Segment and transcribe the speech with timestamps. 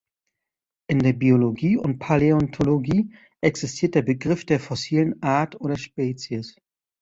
[0.89, 6.55] In der Biologie und Paläontologie existiert der Begriff der "fossilen Art" oder "Spezies".